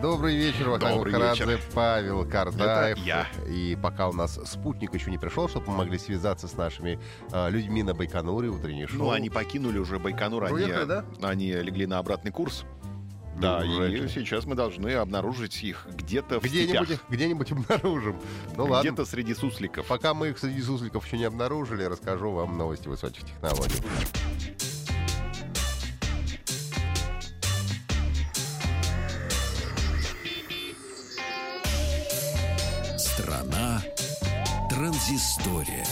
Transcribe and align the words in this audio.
Добрый 0.00 0.36
вечер, 0.36 0.68
Вахтанг 0.68 0.94
Добрый 0.94 1.12
Махарадзе, 1.12 1.44
вечер. 1.44 1.60
Павел 1.74 2.24
Кардаев. 2.24 2.98
Это 2.98 3.00
я. 3.04 3.26
И 3.48 3.76
пока 3.82 4.08
у 4.08 4.12
нас 4.12 4.38
спутник 4.44 4.94
еще 4.94 5.10
не 5.10 5.18
пришел, 5.18 5.48
чтобы 5.48 5.70
мы 5.72 5.78
могли 5.78 5.98
связаться 5.98 6.46
с 6.46 6.56
нашими 6.56 7.00
а, 7.32 7.48
людьми 7.48 7.82
на 7.82 7.92
Байконуре, 7.92 8.48
утреннее 8.48 8.86
шоу. 8.86 8.98
Ну, 8.98 9.10
они 9.10 9.28
покинули 9.28 9.78
уже 9.78 9.98
Байконур, 9.98 10.44
они, 10.44 10.54
Уехали, 10.54 10.84
да? 10.84 11.04
они 11.20 11.50
легли 11.52 11.86
на 11.86 11.98
обратный 11.98 12.30
курс. 12.30 12.64
Да, 13.36 13.64
Неужели? 13.64 14.04
и 14.04 14.08
сейчас 14.08 14.44
мы 14.44 14.54
должны 14.54 14.90
обнаружить 14.94 15.64
их 15.64 15.88
где-то 15.96 16.38
в 16.38 16.44
где-нибудь, 16.44 16.88
степях. 16.88 17.04
где-нибудь 17.08 17.50
обнаружим. 17.50 18.20
Ну 18.56 18.66
ладно. 18.66 18.88
Где-то 18.88 19.04
среди 19.04 19.34
сусликов. 19.34 19.84
Пока 19.86 20.14
мы 20.14 20.28
их 20.28 20.38
среди 20.38 20.62
сусликов 20.62 21.04
еще 21.06 21.18
не 21.18 21.24
обнаружили, 21.24 21.82
расскажу 21.82 22.30
вам 22.30 22.56
новости 22.56 22.86
высоких 22.86 23.24
технологий. 23.24 23.74
Транзистория. 34.82 35.86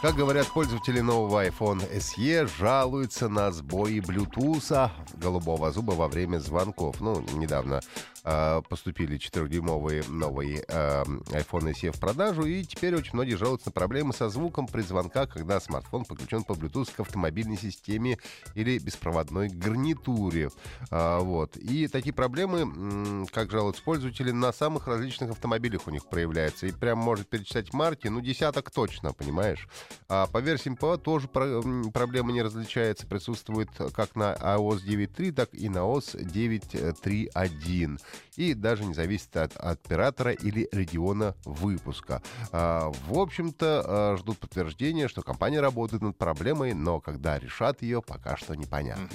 Как 0.00 0.14
говорят 0.14 0.46
пользователи 0.46 1.00
нового 1.00 1.44
iPhone 1.44 1.82
SE, 1.92 2.48
жалуются 2.56 3.28
на 3.28 3.50
сбои 3.50 3.98
Bluetooth 3.98 4.90
голубого 5.16 5.72
зуба 5.72 5.90
во 5.90 6.06
время 6.06 6.38
звонков. 6.38 7.00
Ну, 7.00 7.20
недавно 7.34 7.80
э, 8.22 8.62
поступили 8.68 9.18
4-дюймовые 9.18 10.08
новые 10.08 10.64
э, 10.68 11.02
iPhone 11.02 11.72
SE 11.72 11.90
в 11.90 11.98
продажу, 11.98 12.44
и 12.44 12.62
теперь 12.62 12.94
очень 12.94 13.14
многие 13.14 13.34
жалуются 13.34 13.70
на 13.70 13.72
проблемы 13.72 14.14
со 14.14 14.28
звуком 14.28 14.68
при 14.68 14.82
звонках, 14.82 15.30
когда 15.32 15.58
смартфон 15.58 16.04
подключен 16.04 16.44
по 16.44 16.52
Bluetooth 16.52 16.94
к 16.94 17.00
автомобильной 17.00 17.58
системе 17.58 18.18
или 18.54 18.78
беспроводной 18.78 19.48
гарнитуре. 19.48 20.50
А, 20.92 21.18
вот. 21.18 21.56
И 21.56 21.88
такие 21.88 22.12
проблемы, 22.12 23.26
как 23.32 23.50
жалуются 23.50 23.82
пользователи, 23.82 24.30
на 24.30 24.52
самых 24.52 24.86
различных 24.86 25.30
автомобилях 25.30 25.88
у 25.88 25.90
них 25.90 26.06
проявляются. 26.06 26.68
И 26.68 26.70
прям 26.70 26.98
может 26.98 27.28
перечислять 27.28 27.72
марки, 27.72 28.06
ну, 28.06 28.20
десяток 28.20 28.70
точно, 28.70 29.12
понимаешь? 29.12 29.66
А 30.08 30.26
по 30.26 30.38
версии 30.38 30.70
МПО 30.70 30.96
тоже 30.96 31.28
про- 31.28 31.62
проблема 31.92 32.32
не 32.32 32.42
различается. 32.42 33.06
Присутствует 33.06 33.68
как 33.94 34.16
на 34.16 34.34
iOS 34.34 34.84
9.3, 34.84 35.32
так 35.32 35.50
и 35.52 35.68
на 35.68 35.78
iOS 35.78 36.16
9.3.1. 36.22 38.00
И 38.36 38.54
даже 38.54 38.84
не 38.84 38.94
зависит 38.94 39.36
от, 39.36 39.56
от 39.56 39.84
оператора 39.84 40.32
или 40.32 40.68
региона 40.72 41.34
выпуска. 41.44 42.22
А, 42.52 42.92
в 43.08 43.18
общем-то, 43.18 43.84
а, 43.84 44.16
ждут 44.16 44.38
подтверждения, 44.38 45.08
что 45.08 45.22
компания 45.22 45.60
работает 45.60 46.02
над 46.02 46.16
проблемой, 46.16 46.74
но 46.74 47.00
когда 47.00 47.38
решат 47.38 47.82
ее, 47.82 48.02
пока 48.02 48.36
что 48.36 48.54
непонятно. 48.54 49.08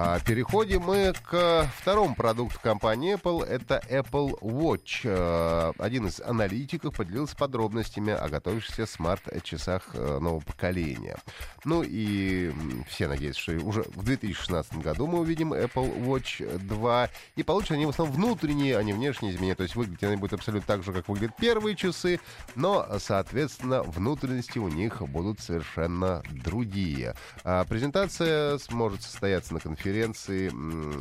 А, 0.00 0.20
Переходим 0.20 0.82
мы 0.82 1.12
к 1.28 1.68
второму 1.76 2.14
продукту 2.14 2.60
компании 2.62 3.16
Apple. 3.16 3.44
Это 3.44 3.82
Apple 3.90 4.38
Watch. 4.40 5.00
Э, 5.02 5.72
Один 5.76 6.06
из 6.06 6.20
аналитиков 6.20 6.94
поделился 6.94 7.34
подробностями 7.34 8.12
о 8.12 8.28
готовящихся 8.28 8.86
смарт-часах 8.86 9.82
э, 9.94 10.18
нового 10.20 10.38
поколения. 10.38 11.16
Ну 11.64 11.82
и 11.84 12.52
все 12.88 13.08
надеются, 13.08 13.42
что 13.42 13.52
уже 13.64 13.82
в 13.94 14.04
2016 14.04 14.74
году 14.78 15.06
мы 15.06 15.20
увидим 15.20 15.52
Apple 15.52 16.04
Watch 16.04 16.58
2. 16.58 17.10
И 17.36 17.42
получат 17.42 17.72
они 17.72 17.86
в 17.86 17.90
основном 17.90 18.16
внутренние, 18.16 18.76
а 18.76 18.82
не 18.82 18.92
внешние 18.92 19.32
изменения. 19.32 19.54
То 19.54 19.64
есть 19.64 19.76
выглядят 19.76 20.04
они 20.04 20.16
будут 20.16 20.34
абсолютно 20.34 20.66
так 20.66 20.82
же, 20.82 20.92
как 20.92 21.08
выглядят 21.08 21.36
первые 21.36 21.76
часы, 21.76 22.20
но, 22.54 22.86
соответственно, 22.98 23.82
внутренности 23.82 24.58
у 24.58 24.68
них 24.68 25.02
будут 25.02 25.40
совершенно 25.40 26.22
другие. 26.30 27.14
А 27.44 27.64
Презентация 27.64 28.58
сможет 28.58 29.02
состояться 29.02 29.54
на 29.54 29.60
конференции, 29.60 30.50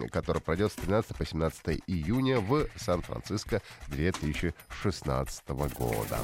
которая 0.10 0.42
пройдет 0.42 0.72
с 0.72 0.76
13 0.76 1.16
по 1.16 1.26
17 1.26 1.82
июня 1.88 2.40
в 2.40 2.68
Сан-Франциско 2.76 3.62
2016 3.88 5.48
года. 5.48 6.20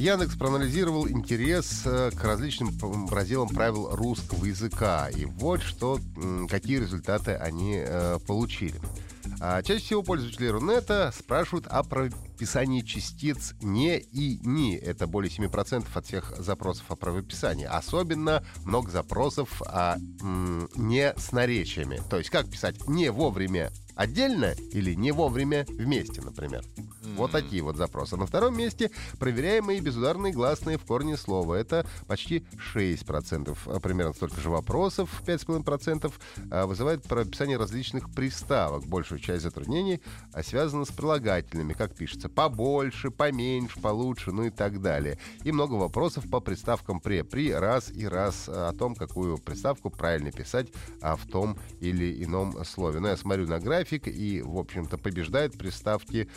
Яндекс 0.00 0.34
проанализировал 0.34 1.06
интерес 1.06 1.82
э, 1.84 2.10
к 2.10 2.24
различным 2.24 2.74
разделам 3.10 3.50
правил 3.50 3.94
русского 3.94 4.46
языка. 4.46 5.10
И 5.10 5.26
вот 5.26 5.60
что, 5.60 6.00
какие 6.48 6.78
результаты 6.78 7.32
они 7.32 7.74
э, 7.84 8.18
получили. 8.26 8.80
А, 9.40 9.62
чаще 9.62 9.84
всего 9.84 10.02
пользователи 10.02 10.46
Рунета 10.46 11.12
спрашивают 11.14 11.66
о 11.66 11.82
правописании 11.82 12.80
частиц 12.80 13.54
«не» 13.60 13.98
и 13.98 14.38
«ни». 14.42 14.74
Это 14.74 15.06
более 15.06 15.30
7% 15.30 15.86
от 15.92 16.06
всех 16.06 16.34
запросов 16.38 16.86
о 16.88 16.96
правописании. 16.96 17.66
Особенно 17.66 18.42
много 18.64 18.90
запросов 18.90 19.60
о 19.66 19.96
«не» 20.76 21.12
с 21.14 21.32
наречиями. 21.32 22.00
То 22.08 22.16
есть 22.16 22.30
как 22.30 22.48
писать 22.48 22.88
«не 22.88 23.10
вовремя» 23.10 23.70
отдельно 23.94 24.54
или 24.72 24.94
не 24.94 25.12
вовремя 25.12 25.66
вместе, 25.68 26.22
например. 26.22 26.64
Вот 27.16 27.32
такие 27.32 27.62
вот 27.62 27.76
запросы. 27.76 28.16
На 28.16 28.26
втором 28.26 28.56
месте 28.56 28.90
проверяемые 29.18 29.80
безударные 29.80 30.32
гласные 30.32 30.78
в 30.78 30.84
корне 30.84 31.16
слова. 31.16 31.54
Это 31.54 31.86
почти 32.06 32.44
6%. 32.74 33.56
А 33.66 33.80
Примерно 33.80 34.12
столько 34.12 34.40
же 34.40 34.50
вопросов, 34.50 35.22
5,5%, 35.26 36.12
а, 36.50 36.66
вызывает 36.66 37.02
прописание 37.02 37.56
различных 37.56 38.10
приставок. 38.10 38.86
Большую 38.86 39.20
часть 39.20 39.42
затруднений 39.42 40.00
а, 40.32 40.42
связана 40.42 40.84
с 40.84 40.88
прилагательными, 40.88 41.72
как 41.72 41.94
пишется, 41.94 42.28
побольше, 42.28 43.10
поменьше, 43.10 43.80
получше, 43.80 44.32
ну 44.32 44.44
и 44.44 44.50
так 44.50 44.80
далее. 44.80 45.18
И 45.44 45.52
много 45.52 45.74
вопросов 45.74 46.28
по 46.30 46.40
приставкам 46.40 47.00
«пре», 47.00 47.24
«при», 47.24 47.52
«раз» 47.52 47.90
и 47.90 48.06
«раз» 48.06 48.48
о 48.48 48.72
том, 48.72 48.94
какую 48.94 49.38
приставку 49.38 49.90
правильно 49.90 50.30
писать 50.32 50.68
а, 51.00 51.16
в 51.16 51.26
том 51.26 51.58
или 51.80 52.22
ином 52.24 52.64
слове. 52.64 53.00
Но 53.00 53.08
я 53.08 53.16
смотрю 53.16 53.46
на 53.46 53.58
график, 53.58 54.08
и, 54.08 54.42
в 54.42 54.58
общем-то, 54.58 54.98
побеждает 54.98 55.58
приставки 55.58 56.28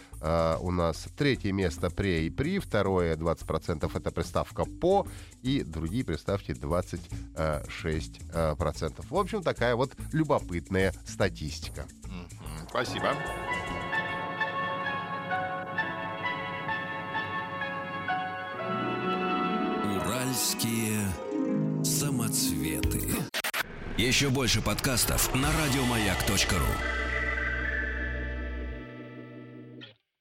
у 0.63 0.71
нас 0.71 1.07
третье 1.17 1.51
место 1.51 1.89
«пре» 1.89 2.25
и 2.25 2.29
«при», 2.29 2.59
второе 2.59 3.17
20% 3.17 3.91
это 3.93 4.11
приставка 4.11 4.63
«по», 4.63 5.05
и 5.41 5.61
другие 5.61 6.05
приставки 6.05 6.51
26%. 6.51 8.55
процентов. 8.55 9.11
В 9.11 9.17
общем, 9.17 9.43
такая 9.43 9.75
вот 9.75 9.91
любопытная 10.13 10.93
статистика. 11.05 11.85
Спасибо. 12.69 13.13
Уральские 19.97 21.01
самоцветы. 21.83 23.17
Еще 23.97 24.29
больше 24.29 24.61
подкастов 24.61 25.35
на 25.35 25.51
радиомаяк.ру. 25.51 27.02